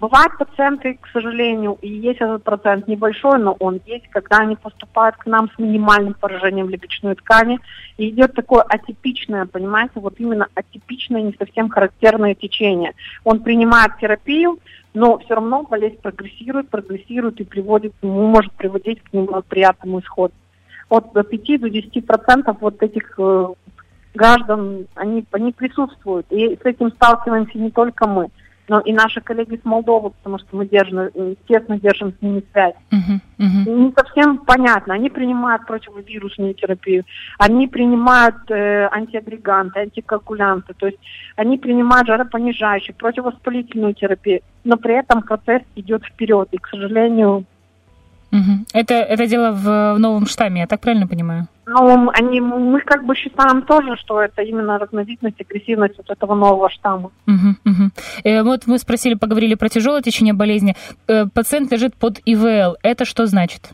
Бывают 0.00 0.38
пациенты, 0.38 0.98
к 0.98 1.08
сожалению, 1.08 1.76
и 1.82 1.88
есть 1.88 2.22
этот 2.22 2.42
процент 2.42 2.88
небольшой, 2.88 3.38
но 3.38 3.54
он 3.60 3.82
есть, 3.84 4.08
когда 4.08 4.38
они 4.38 4.56
поступают 4.56 5.16
к 5.16 5.26
нам 5.26 5.50
с 5.50 5.58
минимальным 5.58 6.14
поражением 6.14 6.70
легочной 6.70 7.16
ткани, 7.16 7.60
и 7.98 8.08
идет 8.08 8.32
такое 8.34 8.62
атипичное, 8.62 9.44
понимаете, 9.44 10.00
вот 10.00 10.14
именно 10.16 10.48
атипичное, 10.54 11.20
не 11.20 11.34
совсем 11.38 11.68
характерное 11.68 12.34
течение. 12.34 12.94
Он 13.24 13.40
принимает 13.40 13.98
терапию, 14.00 14.58
но 14.94 15.18
все 15.18 15.34
равно 15.34 15.64
болезнь 15.64 15.98
прогрессирует, 16.00 16.70
прогрессирует 16.70 17.38
и 17.38 17.44
приводит, 17.44 17.92
ну, 18.00 18.26
может 18.26 18.52
приводить 18.52 19.02
к 19.02 19.12
неблагоприятному 19.12 20.00
исходу. 20.00 20.32
От 20.88 21.12
до 21.12 21.24
5 21.24 21.60
до 21.60 21.68
10 21.68 22.06
процентов 22.06 22.56
вот 22.62 22.82
этих 22.82 23.14
э, 23.18 23.48
граждан, 24.14 24.86
они, 24.94 25.26
они 25.30 25.52
присутствуют. 25.52 26.24
И 26.30 26.56
с 26.56 26.64
этим 26.64 26.90
сталкиваемся 26.90 27.58
не 27.58 27.70
только 27.70 28.08
мы, 28.08 28.30
но 28.70 28.78
и 28.78 28.92
наши 28.92 29.20
коллеги 29.20 29.58
с 29.60 29.64
Молдовы, 29.64 30.10
потому 30.10 30.38
что 30.38 30.56
мы 30.56 30.64
держим, 30.64 31.10
естественно, 31.14 31.80
держим 31.80 32.12
с 32.12 32.22
ними 32.22 32.44
связь. 32.52 32.74
Uh-huh, 32.92 33.20
uh-huh. 33.40 33.68
Не 33.68 33.92
совсем 33.96 34.38
понятно. 34.38 34.94
Они 34.94 35.10
принимают 35.10 35.66
противовирусную 35.66 36.54
терапию, 36.54 37.04
они 37.38 37.66
принимают 37.66 38.36
э, 38.48 38.88
антиагреганты, 38.92 39.80
антикоагулянты, 39.80 40.74
то 40.74 40.86
есть 40.86 41.00
они 41.34 41.58
принимают 41.58 42.06
жаропонижающие, 42.06 42.94
противовоспалительную 42.94 43.94
терапию, 43.94 44.42
но 44.62 44.76
при 44.76 44.94
этом 44.94 45.22
процесс 45.22 45.62
идет 45.74 46.04
вперед. 46.04 46.48
И, 46.52 46.58
к 46.58 46.68
сожалению, 46.68 47.46
Угу. 48.32 48.66
Это, 48.72 48.94
это 48.94 49.26
дело 49.26 49.52
в, 49.52 49.94
в 49.94 49.98
новом 49.98 50.26
штамме, 50.26 50.60
я 50.60 50.66
так 50.66 50.80
правильно 50.80 51.06
понимаю? 51.06 51.48
Ну, 51.66 52.10
они, 52.14 52.40
мы 52.40 52.80
как 52.80 53.04
бы 53.04 53.14
считаем 53.14 53.62
тоже, 53.62 53.96
что 53.96 54.20
это 54.20 54.42
именно 54.42 54.78
разновидность, 54.78 55.40
агрессивность 55.40 55.96
вот 55.98 56.10
этого 56.10 56.34
нового 56.34 56.68
штамма. 56.68 57.10
Угу, 57.26 57.48
угу. 57.64 57.90
Э, 58.24 58.42
вот 58.42 58.66
мы 58.66 58.78
спросили, 58.78 59.14
поговорили 59.14 59.54
про 59.54 59.68
тяжелое 59.68 60.02
течение 60.02 60.34
болезни. 60.34 60.74
Э, 61.06 61.26
пациент 61.26 61.70
лежит 61.70 61.94
под 61.94 62.20
ИВЛ. 62.24 62.76
Это 62.82 63.04
что 63.04 63.26
значит? 63.26 63.70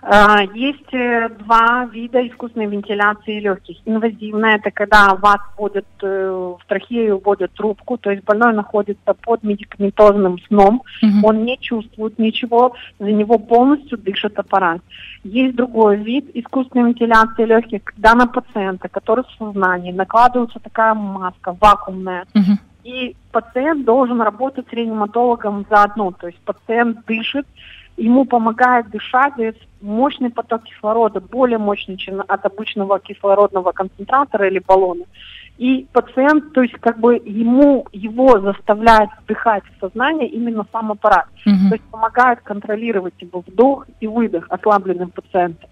А, 0.00 0.42
есть 0.54 0.92
э, 0.92 1.28
два 1.40 1.86
вида 1.86 2.24
искусственной 2.26 2.66
вентиляции 2.66 3.40
легких. 3.40 3.78
Инвазивная– 3.84 4.56
это 4.58 4.70
когда 4.70 5.14
вас 5.16 5.40
вводят 5.56 5.86
э, 6.02 6.54
в 6.60 6.64
трахею, 6.68 7.18
вводят 7.18 7.52
трубку, 7.52 7.98
то 7.98 8.10
есть 8.10 8.22
больной 8.22 8.54
находится 8.54 9.14
под 9.14 9.42
медикаментозным 9.42 10.38
сном, 10.46 10.82
угу. 11.02 11.26
он 11.26 11.44
не 11.44 11.58
чувствует 11.58 12.18
ничего, 12.18 12.74
за 13.00 13.10
него 13.10 13.38
полностью 13.38 13.98
дышит 13.98 14.38
аппарат. 14.38 14.80
Есть 15.24 15.56
другой 15.56 15.96
вид 15.96 16.30
искусственной 16.32 16.90
вентиляции 16.90 17.44
легких, 17.44 17.82
когда 17.82 18.14
на 18.14 18.28
пациента, 18.28 18.88
который 18.88 19.24
в 19.24 19.36
сознании, 19.36 19.90
накладывается 19.90 20.60
такая 20.60 20.94
маска 20.94 21.56
вакуумная, 21.60 22.24
угу. 22.36 22.56
и 22.84 23.16
пациент 23.32 23.84
должен 23.84 24.20
работать 24.20 24.66
с 24.70 24.72
реаниматологом 24.72 25.66
заодно, 25.68 26.12
то 26.12 26.28
есть 26.28 26.38
пациент 26.42 27.04
дышит, 27.06 27.46
ему 27.98 28.24
помогает 28.24 28.88
дышать, 28.90 29.34
дает 29.36 29.56
мощный 29.80 30.30
поток 30.30 30.64
кислорода, 30.64 31.20
более 31.20 31.58
мощный, 31.58 31.96
чем 31.96 32.22
от 32.26 32.46
обычного 32.46 32.98
кислородного 33.00 33.72
концентратора 33.72 34.48
или 34.48 34.60
баллона. 34.60 35.04
И 35.58 35.88
пациент, 35.92 36.52
то 36.52 36.62
есть 36.62 36.74
как 36.74 37.00
бы 37.00 37.16
ему, 37.16 37.84
его 37.92 38.40
заставляет 38.40 39.10
вдыхать 39.24 39.64
в 39.64 39.80
сознание 39.80 40.28
именно 40.28 40.64
сам 40.72 40.92
аппарат. 40.92 41.26
Uh-huh. 41.44 41.68
То 41.68 41.74
есть 41.74 41.84
помогает 41.90 42.40
контролировать 42.42 43.14
его 43.18 43.42
вдох 43.44 43.86
и 43.98 44.06
выдох 44.06 44.46
ослабленным 44.48 45.10
пациентам. 45.10 45.68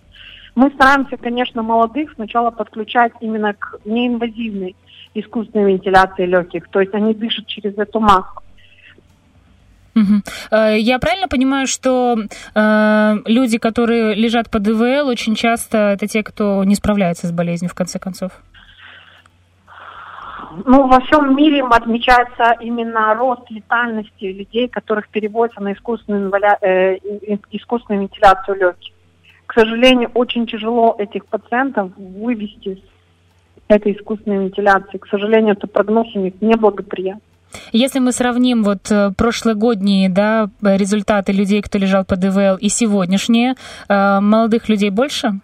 Мы 0.57 0.71
стараемся, 0.71 1.17
конечно, 1.17 1.63
молодых 1.63 2.13
сначала 2.15 2.51
подключать 2.51 3.13
именно 3.21 3.55
к 3.55 3.79
неинвазивной 3.85 4.75
искусственной 5.15 5.73
вентиляции 5.73 6.27
легких. 6.27 6.69
То 6.69 6.81
есть 6.81 6.95
они 6.95 7.15
дышат 7.15 7.47
через 7.47 7.79
эту 7.79 8.01
маску. 8.01 8.43
Угу. 9.97 10.57
Я 10.77 10.99
правильно 10.99 11.27
понимаю, 11.27 11.67
что 11.67 12.17
э, 12.55 13.15
люди, 13.25 13.57
которые 13.57 14.15
лежат 14.15 14.51
под 14.51 14.69
ИВЛ, 14.69 15.09
очень 15.09 15.35
часто 15.35 15.79
это 15.95 16.07
те, 16.07 16.23
кто 16.23 16.63
не 16.65 16.75
справляется 16.75 17.27
с 17.27 17.33
болезнью, 17.33 17.71
в 17.71 17.75
конце 17.75 17.99
концов? 17.99 18.33
Ну, 20.65 20.87
во 20.87 21.01
всем 21.01 21.35
мире 21.35 21.65
отмечается 21.65 22.55
именно 22.61 23.15
рост 23.15 23.51
летальности 23.51 24.25
людей, 24.25 24.69
которых 24.69 25.09
переводят 25.09 25.59
на 25.59 25.73
искусственную, 25.73 26.27
инваля... 26.27 26.59
э, 26.61 26.97
искусственную 27.51 28.03
вентиляцию 28.03 28.59
легких. 28.59 28.93
К 29.47 29.55
сожалению, 29.55 30.11
очень 30.15 30.47
тяжело 30.47 30.95
этих 30.99 31.25
пациентов 31.27 31.91
вывести 31.97 32.75
с 32.77 33.65
этой 33.69 33.93
искусственной 33.93 34.45
вентиляции. 34.45 34.99
К 34.99 35.07
сожалению, 35.09 35.55
это 35.55 35.67
прогноз 35.67 36.07
у 36.15 36.21
них 36.21 36.35
неблагоприятный. 36.41 37.23
Если 37.73 37.99
мы 37.99 38.13
сравним 38.13 38.63
вот 38.63 38.91
э, 38.91 39.13
прошлогодние 39.17 40.09
да, 40.09 40.51
результаты 40.63 41.33
людей, 41.33 41.63
кто 41.63 41.79
лежал 41.79 42.05
под 42.05 42.25
ИВЛ, 42.25 42.57
и 42.57 42.69
сегодняшние, 42.69 43.55
э, 43.89 44.21
молодых 44.21 44.69
людей 44.69 44.91
больше? 44.91 45.41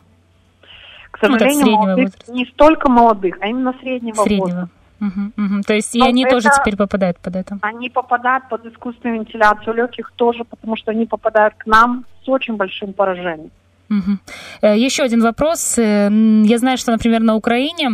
К 1.11 1.19
сожалению, 1.19 1.67
ну, 1.67 1.77
молодых, 1.77 2.13
не 2.29 2.47
столько 2.47 2.91
молодых, 2.91 3.37
а 3.41 3.47
именно 3.47 3.75
среднего, 3.81 4.23
среднего. 4.25 4.45
возраста. 4.45 4.71
Угу, 5.03 5.45
угу. 5.47 5.63
То 5.67 5.75
есть 5.75 5.95
Но 5.95 6.07
и 6.07 6.09
они 6.09 6.25
это, 6.25 6.35
тоже 6.35 6.49
теперь 6.57 6.77
попадают 6.77 7.19
под 7.19 7.35
это? 7.37 7.59
Они 7.63 7.91
попадают 7.91 8.49
под 8.49 8.65
искусственную 8.67 9.21
вентиляцию 9.21 9.75
легких 9.75 10.13
тоже, 10.15 10.45
потому 10.45 10.77
что 10.77 10.93
они 10.93 11.07
попадают 11.07 11.55
к 11.59 11.67
нам 11.67 12.05
с 12.25 12.29
очень 12.29 12.57
большим 12.57 12.93
поражением. 12.93 13.51
Угу. 13.93 14.73
Еще 14.75 15.03
один 15.03 15.21
вопрос. 15.21 15.75
Э, 15.77 16.09
я 16.45 16.59
знаю, 16.59 16.79
что, 16.79 16.93
например, 16.93 17.21
на 17.21 17.35
Украине 17.35 17.91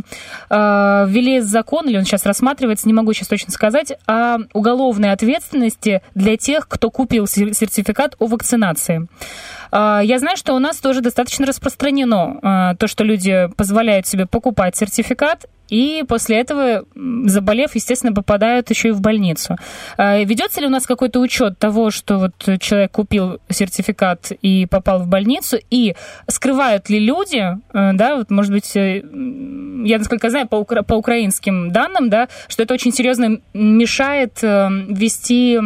э, 0.48 1.06
ввели 1.08 1.40
закон, 1.40 1.88
или 1.88 1.98
он 1.98 2.04
сейчас 2.04 2.24
рассматривается, 2.24 2.86
не 2.86 2.94
могу 2.94 3.12
сейчас 3.12 3.28
точно 3.28 3.52
сказать, 3.52 3.92
о 4.06 4.38
уголовной 4.52 5.12
ответственности 5.12 6.02
для 6.14 6.36
тех, 6.36 6.68
кто 6.68 6.90
купил 6.90 7.26
сертификат 7.26 8.14
о 8.18 8.26
вакцинации. 8.26 9.08
Я 9.70 10.18
знаю, 10.18 10.36
что 10.36 10.54
у 10.54 10.58
нас 10.58 10.78
тоже 10.78 11.02
достаточно 11.02 11.44
распространено 11.44 12.76
то, 12.78 12.86
что 12.86 13.04
люди 13.04 13.50
позволяют 13.56 14.06
себе 14.06 14.26
покупать 14.26 14.76
сертификат 14.76 15.46
и 15.68 16.04
после 16.08 16.38
этого, 16.38 16.84
заболев, 17.24 17.74
естественно, 17.74 18.12
попадают 18.12 18.70
еще 18.70 18.88
и 18.88 18.92
в 18.92 19.00
больницу. 19.00 19.56
А 19.96 20.18
ведется 20.18 20.60
ли 20.60 20.66
у 20.66 20.70
нас 20.70 20.86
какой-то 20.86 21.20
учет 21.20 21.58
того, 21.58 21.90
что 21.90 22.18
вот 22.18 22.60
человек 22.60 22.92
купил 22.92 23.40
сертификат 23.48 24.32
и 24.42 24.66
попал 24.66 25.00
в 25.00 25.08
больницу, 25.08 25.58
и 25.70 25.94
скрывают 26.26 26.88
ли 26.88 26.98
люди, 26.98 27.38
э, 27.38 27.92
да, 27.92 28.16
вот, 28.16 28.30
может 28.30 28.52
быть, 28.52 28.76
э, 28.76 29.02
я, 29.84 29.98
насколько 29.98 30.30
знаю, 30.30 30.48
по, 30.48 30.56
укра- 30.56 30.82
по 30.82 30.94
украинским 30.94 31.70
данным, 31.70 32.10
да, 32.10 32.28
что 32.48 32.62
это 32.62 32.74
очень 32.74 32.92
серьезно 32.92 33.40
мешает 33.54 34.38
э, 34.42 34.68
вести 34.88 35.58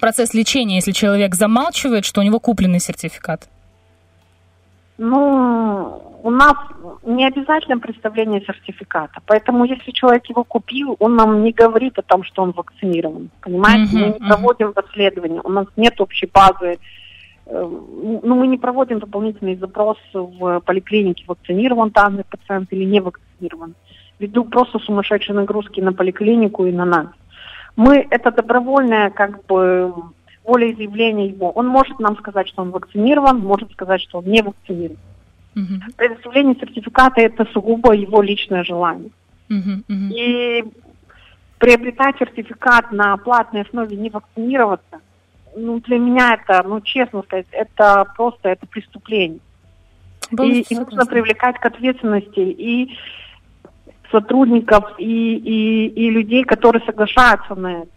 процесс 0.00 0.34
лечения, 0.34 0.76
если 0.76 0.92
человек 0.92 1.34
замалчивает, 1.34 2.04
что 2.04 2.20
у 2.20 2.24
него 2.24 2.40
купленный 2.40 2.80
сертификат? 2.80 3.48
Ну, 4.98 6.13
у 6.24 6.30
нас 6.30 6.56
не 7.02 7.26
обязательно 7.26 7.78
представление 7.78 8.40
сертификата. 8.40 9.20
Поэтому, 9.26 9.66
если 9.66 9.90
человек 9.90 10.24
его 10.30 10.42
купил, 10.42 10.96
он 10.98 11.16
нам 11.16 11.44
не 11.44 11.52
говорит 11.52 11.98
о 11.98 12.02
том, 12.02 12.24
что 12.24 12.42
он 12.42 12.52
вакцинирован. 12.52 13.28
Понимаете? 13.42 13.98
Uh-huh, 13.98 14.00
мы 14.00 14.06
не 14.06 14.28
проводим 14.28 14.72
расследование. 14.74 15.42
У 15.44 15.50
нас 15.50 15.66
нет 15.76 16.00
общей 16.00 16.26
базы. 16.32 16.78
Э, 17.44 17.62
ну, 18.22 18.34
мы 18.36 18.46
не 18.46 18.56
проводим 18.56 19.00
дополнительный 19.00 19.56
запрос 19.56 19.98
в 20.14 20.60
поликлинике, 20.60 21.24
вакцинирован 21.26 21.90
данный 21.90 22.24
пациент 22.24 22.72
или 22.72 22.84
не 22.84 23.00
вакцинирован. 23.00 23.74
Ввиду 24.18 24.44
просто 24.44 24.78
сумасшедшей 24.78 25.34
нагрузки 25.34 25.82
на 25.82 25.92
поликлинику 25.92 26.64
и 26.64 26.72
на 26.72 26.86
нас. 26.86 27.08
Мы, 27.76 28.06
это 28.10 28.30
добровольное, 28.30 29.10
как 29.10 29.44
бы, 29.44 29.92
волеизъявление 30.42 31.26
его. 31.26 31.50
Он 31.50 31.66
может 31.66 31.98
нам 31.98 32.16
сказать, 32.16 32.48
что 32.48 32.62
он 32.62 32.70
вакцинирован, 32.70 33.40
может 33.40 33.70
сказать, 33.72 34.00
что 34.00 34.20
он 34.20 34.24
не 34.24 34.40
вакцинирован. 34.40 34.96
Угу. 35.56 35.92
Предоставление 35.96 36.56
сертификата 36.56 37.20
это 37.20 37.44
сугубо 37.52 37.92
его 37.92 38.22
личное 38.22 38.64
желание. 38.64 39.10
Угу, 39.50 39.70
угу. 39.88 40.14
И 40.14 40.64
приобретать 41.58 42.18
сертификат 42.18 42.92
на 42.92 43.16
платной 43.16 43.62
основе 43.62 43.96
не 43.96 44.10
вакцинироваться, 44.10 45.00
ну, 45.56 45.80
для 45.80 45.98
меня 45.98 46.34
это, 46.34 46.66
ну, 46.66 46.80
честно 46.80 47.22
сказать, 47.22 47.46
это 47.52 48.06
просто 48.16 48.48
это 48.48 48.66
преступление. 48.66 49.38
и, 50.30 50.62
и 50.68 50.74
нужно 50.76 51.06
привлекать 51.06 51.58
к 51.58 51.66
ответственности 51.66 52.40
и 52.40 52.96
сотрудников, 54.10 54.84
и, 54.98 55.36
и, 55.36 55.86
и 55.88 56.10
людей, 56.10 56.44
которые 56.44 56.84
соглашаются 56.84 57.54
на 57.54 57.82
это. 57.82 57.88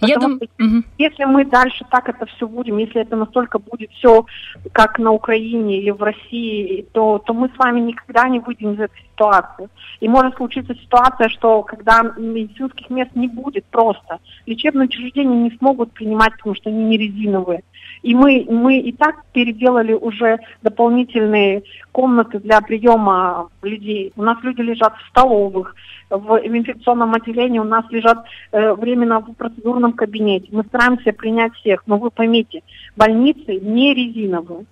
Я 0.00 0.18
дум... 0.18 0.34
угу. 0.34 0.82
Если 0.98 1.24
мы 1.24 1.44
дальше 1.44 1.84
так 1.90 2.08
это 2.08 2.26
все 2.26 2.46
будем, 2.46 2.78
если 2.78 3.00
это 3.00 3.16
настолько 3.16 3.58
будет 3.58 3.90
все 3.92 4.26
как 4.72 4.98
на 4.98 5.12
Украине 5.12 5.78
или 5.78 5.90
в 5.90 6.02
России, 6.02 6.86
то, 6.92 7.18
то 7.18 7.34
мы 7.34 7.48
с 7.48 7.58
вами 7.58 7.80
никогда 7.80 8.28
не 8.28 8.40
выйдем 8.40 8.74
из 8.74 8.80
этой 8.80 9.00
ситуации. 9.12 9.68
И 10.00 10.08
может 10.08 10.36
случиться 10.36 10.74
ситуация, 10.74 11.28
что 11.28 11.62
когда 11.62 12.02
медицинских 12.02 12.90
мест 12.90 13.10
не 13.14 13.28
будет 13.28 13.64
просто, 13.66 14.18
лечебные 14.46 14.86
учреждения 14.86 15.36
не 15.36 15.56
смогут 15.56 15.92
принимать, 15.92 16.32
потому 16.36 16.54
что 16.54 16.70
они 16.70 16.84
не 16.84 16.98
резиновые. 16.98 17.62
И 18.04 18.14
мы, 18.14 18.46
мы 18.50 18.80
и 18.80 18.92
так 18.92 19.24
переделали 19.32 19.94
уже 19.94 20.38
дополнительные 20.60 21.62
комнаты 21.90 22.38
для 22.38 22.60
приема 22.60 23.48
людей. 23.62 24.12
У 24.14 24.22
нас 24.22 24.36
люди 24.42 24.60
лежат 24.60 24.94
в 24.98 25.08
столовых, 25.08 25.74
в 26.10 26.38
инфекционном 26.44 27.14
отделении 27.14 27.58
у 27.58 27.64
нас 27.64 27.86
лежат 27.88 28.26
э, 28.52 28.74
временно 28.74 29.20
в 29.20 29.32
процедурном 29.32 29.94
кабинете. 29.94 30.48
Мы 30.52 30.64
стараемся 30.64 31.14
принять 31.14 31.54
всех, 31.54 31.82
но 31.86 31.96
вы 31.96 32.10
поймите, 32.10 32.62
больницы 32.94 33.58
не 33.58 33.94
резиновые. 33.94 34.66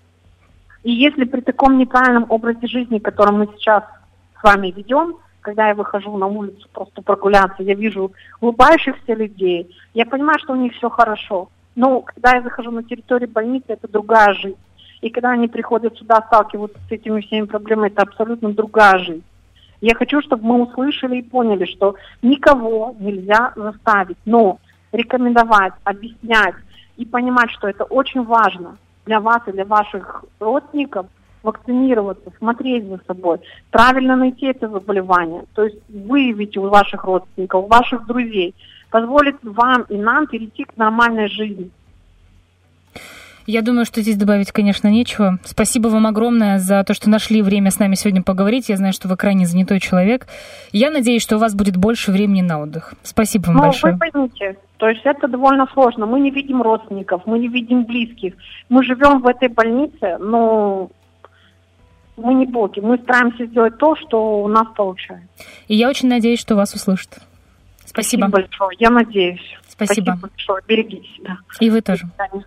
И 0.82 0.92
если 0.92 1.24
при 1.24 1.40
таком 1.40 1.78
неправильном 1.78 2.26
образе 2.28 2.66
жизни, 2.66 2.98
который 2.98 3.32
мы 3.32 3.48
сейчас 3.56 3.84
с 4.38 4.42
вами 4.42 4.74
ведем, 4.76 5.16
когда 5.40 5.68
я 5.68 5.74
выхожу 5.74 6.14
на 6.18 6.26
улицу 6.26 6.68
просто 6.70 7.00
прогуляться, 7.00 7.62
я 7.62 7.74
вижу 7.74 8.12
улыбающихся 8.42 9.14
людей, 9.14 9.74
я 9.94 10.04
понимаю, 10.04 10.38
что 10.38 10.52
у 10.52 10.56
них 10.56 10.74
все 10.74 10.90
хорошо. 10.90 11.48
Но 11.74 12.00
когда 12.00 12.34
я 12.36 12.42
захожу 12.42 12.70
на 12.70 12.82
территорию 12.82 13.28
больницы, 13.28 13.66
это 13.68 13.88
другая 13.88 14.34
жизнь. 14.34 14.58
И 15.00 15.10
когда 15.10 15.30
они 15.30 15.48
приходят 15.48 15.96
сюда, 15.96 16.22
сталкиваются 16.26 16.78
с 16.88 16.92
этими 16.92 17.20
всеми 17.20 17.46
проблемами, 17.46 17.88
это 17.88 18.02
абсолютно 18.02 18.52
другая 18.52 18.98
жизнь. 18.98 19.24
Я 19.80 19.96
хочу, 19.96 20.20
чтобы 20.22 20.44
мы 20.44 20.62
услышали 20.62 21.16
и 21.16 21.22
поняли, 21.22 21.64
что 21.64 21.96
никого 22.22 22.94
нельзя 23.00 23.52
заставить, 23.56 24.18
но 24.24 24.58
рекомендовать, 24.92 25.72
объяснять 25.82 26.54
и 26.96 27.04
понимать, 27.04 27.50
что 27.50 27.66
это 27.68 27.82
очень 27.84 28.22
важно 28.22 28.76
для 29.06 29.18
вас 29.18 29.42
и 29.48 29.52
для 29.52 29.64
ваших 29.64 30.24
родственников, 30.38 31.06
вакцинироваться, 31.42 32.30
смотреть 32.38 32.86
за 32.86 33.00
собой, 33.06 33.40
правильно 33.72 34.14
найти 34.14 34.46
это 34.46 34.68
заболевание, 34.68 35.44
то 35.54 35.64
есть 35.64 35.78
выявить 35.88 36.56
у 36.56 36.68
ваших 36.68 37.02
родственников, 37.02 37.64
у 37.64 37.66
ваших 37.66 38.06
друзей, 38.06 38.54
позволит 38.92 39.36
вам 39.42 39.82
и 39.88 39.96
нам 39.96 40.26
перейти 40.28 40.64
к 40.64 40.76
нормальной 40.76 41.28
жизни. 41.28 41.70
Я 43.46 43.62
думаю, 43.62 43.84
что 43.84 44.02
здесь 44.02 44.16
добавить, 44.16 44.52
конечно, 44.52 44.86
нечего. 44.86 45.38
Спасибо 45.44 45.88
вам 45.88 46.06
огромное 46.06 46.60
за 46.60 46.84
то, 46.84 46.94
что 46.94 47.10
нашли 47.10 47.42
время 47.42 47.72
с 47.72 47.80
нами 47.80 47.96
сегодня 47.96 48.22
поговорить. 48.22 48.68
Я 48.68 48.76
знаю, 48.76 48.92
что 48.92 49.08
вы 49.08 49.16
крайне 49.16 49.46
занятой 49.46 49.80
человек. 49.80 50.28
Я 50.70 50.90
надеюсь, 50.90 51.22
что 51.22 51.36
у 51.36 51.38
вас 51.40 51.54
будет 51.54 51.76
больше 51.76 52.12
времени 52.12 52.42
на 52.42 52.60
отдых. 52.60 52.94
Спасибо 53.02 53.46
вам 53.46 53.56
ну, 53.56 53.62
большое. 53.62 53.94
Вы 53.94 53.98
поймите, 53.98 54.56
то 54.76 54.88
есть 54.88 55.02
это 55.04 55.26
довольно 55.26 55.66
сложно. 55.72 56.06
Мы 56.06 56.20
не 56.20 56.30
видим 56.30 56.62
родственников, 56.62 57.22
мы 57.26 57.40
не 57.40 57.48
видим 57.48 57.84
близких. 57.84 58.34
Мы 58.68 58.84
живем 58.84 59.20
в 59.20 59.26
этой 59.26 59.48
больнице, 59.48 60.18
но 60.20 60.90
мы 62.16 62.34
не 62.34 62.46
боги. 62.46 62.78
Мы 62.78 62.98
стараемся 62.98 63.46
сделать 63.46 63.76
то, 63.78 63.96
что 63.96 64.42
у 64.42 64.48
нас 64.48 64.68
получается. 64.76 65.26
И 65.66 65.74
я 65.74 65.88
очень 65.88 66.08
надеюсь, 66.08 66.38
что 66.38 66.54
вас 66.54 66.74
услышат. 66.74 67.22
Спасибо. 67.92 68.28
Спасибо 68.28 68.28
большое. 68.28 68.76
Я 68.78 68.90
надеюсь. 68.90 69.40
Спасибо. 69.68 70.12
Спасибо 70.12 70.28
большое. 70.28 70.62
Берегите 70.66 71.06
себя. 71.16 71.38
И 71.60 71.70
вы 71.70 71.80
тоже. 71.80 72.04
До 72.04 72.24
свидания. 72.26 72.46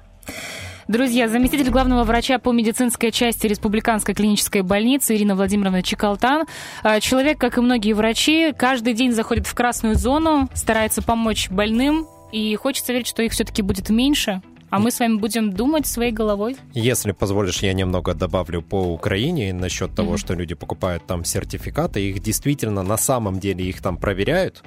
Друзья, 0.87 1.27
заместитель 1.27 1.71
главного 1.71 2.03
врача 2.03 2.37
по 2.37 2.51
медицинской 2.51 3.11
части 3.11 3.47
Республиканской 3.47 4.13
клинической 4.13 4.61
больницы 4.61 5.15
Ирина 5.15 5.35
Владимировна 5.35 5.81
Чекалтан. 5.81 6.45
А, 6.83 6.99
человек, 6.99 7.39
как 7.39 7.57
и 7.57 7.61
многие 7.61 7.93
врачи, 7.93 8.53
каждый 8.55 8.93
день 8.93 9.11
заходит 9.11 9.47
в 9.47 9.55
красную 9.55 9.95
зону, 9.95 10.47
старается 10.53 11.01
помочь 11.01 11.49
больным, 11.49 12.07
и 12.31 12.55
хочется 12.55 12.93
верить, 12.93 13.07
что 13.07 13.23
их 13.23 13.31
все-таки 13.31 13.63
будет 13.63 13.89
меньше, 13.89 14.43
а 14.69 14.77
мы 14.77 14.91
с 14.91 14.99
вами 14.99 15.15
будем 15.15 15.53
думать 15.53 15.87
своей 15.87 16.11
головой. 16.11 16.57
Если 16.73 17.13
позволишь, 17.13 17.63
я 17.63 17.73
немного 17.73 18.13
добавлю 18.13 18.61
по 18.61 18.93
Украине 18.93 19.53
насчет 19.53 19.95
того, 19.95 20.13
mm-hmm. 20.13 20.19
что 20.19 20.33
люди 20.35 20.53
покупают 20.53 21.07
там 21.07 21.25
сертификаты. 21.25 22.09
Их 22.09 22.19
действительно 22.19 22.83
на 22.83 22.97
самом 22.97 23.39
деле 23.39 23.65
их 23.65 23.81
там 23.81 23.97
проверяют. 23.97 24.63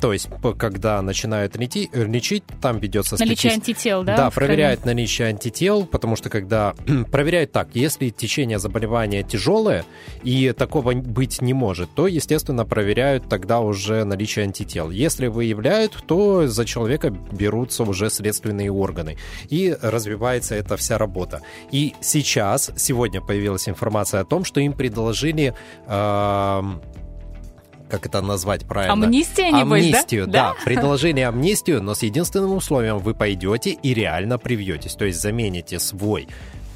То 0.00 0.12
есть, 0.12 0.28
когда 0.58 1.02
начинают 1.02 1.56
лечить, 1.56 1.94
лечить 1.94 2.44
там 2.60 2.78
ведется 2.78 3.16
Наличие 3.18 3.52
статист... 3.52 3.68
антител, 3.68 4.02
да? 4.02 4.16
Да, 4.16 4.30
проверяют 4.30 4.84
наличие 4.84 5.28
антител, 5.28 5.84
потому 5.84 6.16
что 6.16 6.30
когда... 6.30 6.74
проверяют 7.10 7.52
так, 7.52 7.68
если 7.74 8.08
течение 8.08 8.58
заболевания 8.58 9.22
тяжелое, 9.22 9.84
и 10.22 10.52
такого 10.52 10.94
быть 10.94 11.42
не 11.42 11.52
может, 11.52 11.90
то, 11.94 12.06
естественно, 12.06 12.64
проверяют 12.64 13.28
тогда 13.28 13.60
уже 13.60 14.04
наличие 14.04 14.44
антител. 14.44 14.90
Если 14.90 15.26
выявляют, 15.26 16.02
то 16.06 16.46
за 16.46 16.64
человека 16.64 17.10
берутся 17.10 17.82
уже 17.82 18.10
следственные 18.10 18.72
органы. 18.72 19.18
И 19.48 19.76
развивается 19.82 20.54
эта 20.54 20.76
вся 20.76 20.98
работа. 20.98 21.42
И 21.70 21.94
сейчас, 22.00 22.70
сегодня 22.76 23.20
появилась 23.20 23.68
информация 23.68 24.20
о 24.20 24.24
том, 24.24 24.44
что 24.44 24.60
им 24.60 24.72
предложили... 24.72 25.54
Э 25.86 26.62
как 27.90 28.06
это 28.06 28.20
назвать 28.22 28.66
правильно? 28.66 29.06
Амнистия, 29.06 29.50
небось, 29.50 29.84
Амнистию, 29.84 30.26
да? 30.26 30.54
да. 30.54 30.64
Предложили 30.64 31.20
амнистию, 31.20 31.82
но 31.82 31.94
с 31.94 32.02
единственным 32.02 32.54
условием 32.54 32.98
вы 32.98 33.14
пойдете 33.14 33.70
и 33.70 33.94
реально 33.94 34.38
привьетесь, 34.38 34.94
то 34.94 35.04
есть 35.04 35.20
замените 35.20 35.78
свой 35.78 36.28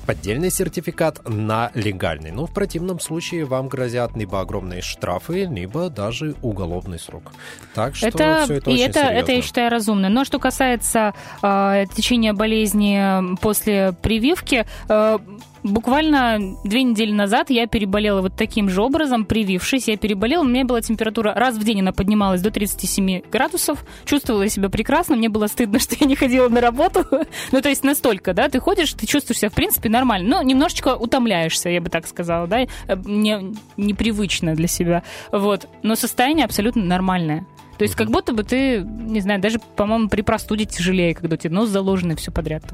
поддельный 0.04 0.50
сертификат 0.50 1.26
на 1.28 1.70
легальный. 1.74 2.30
Но 2.30 2.46
в 2.46 2.52
противном 2.52 3.00
случае 3.00 3.44
вам 3.44 3.68
грозят 3.68 4.16
либо 4.16 4.40
огромные 4.40 4.82
штрафы, 4.82 5.44
либо 5.44 5.88
даже 5.88 6.34
уголовный 6.42 6.98
срок. 6.98 7.32
Так 7.74 7.96
что 7.96 8.08
это, 8.08 8.42
все 8.44 8.54
это 8.54 8.70
и 8.70 8.74
очень 8.74 8.84
это, 8.84 8.98
серьезно. 9.00 9.18
это, 9.18 9.32
я 9.32 9.42
считаю, 9.42 9.70
разумно. 9.70 10.08
Но 10.08 10.24
что 10.24 10.38
касается 10.38 11.14
э, 11.42 11.84
течения 11.94 12.34
болезни 12.34 13.36
после 13.36 13.94
прививки, 14.02 14.66
э, 14.88 15.18
Буквально 15.64 16.58
две 16.62 16.82
недели 16.82 17.10
назад 17.10 17.48
я 17.48 17.66
переболела 17.66 18.20
вот 18.20 18.36
таким 18.36 18.68
же 18.68 18.82
образом, 18.82 19.24
привившись. 19.24 19.88
Я 19.88 19.96
переболела, 19.96 20.42
у 20.42 20.46
меня 20.46 20.66
была 20.66 20.82
температура 20.82 21.32
раз 21.32 21.56
в 21.56 21.64
день, 21.64 21.80
она 21.80 21.92
поднималась 21.92 22.42
до 22.42 22.50
37 22.50 23.22
градусов. 23.32 23.82
Чувствовала 24.04 24.46
себя 24.50 24.68
прекрасно, 24.68 25.16
мне 25.16 25.30
было 25.30 25.46
стыдно, 25.46 25.78
что 25.80 25.96
я 25.98 26.06
не 26.06 26.16
ходила 26.16 26.50
на 26.50 26.60
работу. 26.60 27.06
ну, 27.52 27.62
то 27.62 27.70
есть 27.70 27.82
настолько, 27.82 28.34
да, 28.34 28.50
ты 28.50 28.60
ходишь, 28.60 28.92
ты 28.92 29.06
чувствуешь 29.06 29.38
себя, 29.38 29.48
в 29.48 29.54
принципе, 29.54 29.88
нормально. 29.88 30.36
Но 30.36 30.42
немножечко 30.42 30.96
утомляешься, 30.96 31.70
я 31.70 31.80
бы 31.80 31.88
так 31.88 32.06
сказала, 32.06 32.46
да, 32.46 32.66
не, 33.06 33.54
непривычно 33.78 34.54
для 34.54 34.68
себя. 34.68 35.02
Вот. 35.32 35.66
Но 35.82 35.96
состояние 35.96 36.44
абсолютно 36.44 36.84
нормальное. 36.84 37.46
То 37.78 37.84
есть 37.84 37.94
как 37.94 38.10
будто 38.10 38.34
бы 38.34 38.44
ты, 38.44 38.82
не 38.82 39.20
знаю, 39.20 39.40
даже, 39.40 39.58
по-моему, 39.76 40.10
при 40.10 40.20
простуде 40.20 40.66
тяжелее, 40.66 41.14
когда 41.14 41.34
у 41.34 41.38
тебя 41.38 41.54
нос 41.54 41.70
заложен 41.70 42.12
и 42.12 42.16
все 42.16 42.30
подряд. 42.30 42.64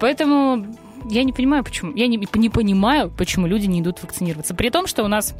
Поэтому 0.00 0.66
я 1.04 1.24
не 1.24 1.32
понимаю, 1.32 1.64
почему. 1.64 1.92
Я 1.94 2.06
не, 2.06 2.16
не 2.34 2.50
понимаю, 2.50 3.10
почему 3.10 3.46
люди 3.46 3.66
не 3.66 3.80
идут 3.80 4.02
вакцинироваться. 4.02 4.54
При 4.54 4.70
том, 4.70 4.86
что 4.86 5.04
у 5.04 5.08
нас 5.08 5.34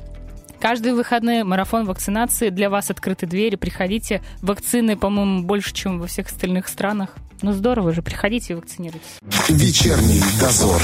Каждые 0.60 0.94
выходные 0.94 1.44
марафон 1.44 1.84
вакцинации. 1.84 2.48
Для 2.48 2.70
вас 2.70 2.90
открыты 2.90 3.26
двери. 3.26 3.56
Приходите. 3.56 4.22
Вакцины, 4.40 4.96
по-моему, 4.96 5.42
больше, 5.42 5.74
чем 5.74 6.00
во 6.00 6.06
всех 6.06 6.28
остальных 6.28 6.68
странах. 6.68 7.10
Ну 7.42 7.52
здорово 7.52 7.92
же, 7.92 8.00
приходите 8.00 8.54
и 8.54 8.56
вакцинируйтесь. 8.56 9.18
Вечерний 9.50 10.22
дозор. 10.40 10.80